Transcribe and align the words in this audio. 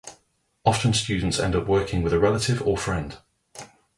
Often 0.65 0.95
students 0.95 1.37
end 1.37 1.53
up 1.55 1.67
working 1.67 2.01
with 2.01 2.11
a 2.11 2.17
relative 2.17 2.59
or 2.63 2.75
friend. 2.75 3.19